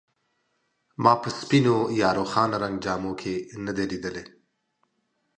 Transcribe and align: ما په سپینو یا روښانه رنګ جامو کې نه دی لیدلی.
ما 1.03 1.13
په 1.21 1.29
سپینو 1.39 1.77
یا 2.01 2.09
روښانه 2.17 2.57
رنګ 2.63 2.75
جامو 2.85 3.11
کې 3.21 3.33
نه 3.65 3.71
دی 3.77 3.85
لیدلی. 3.91 4.23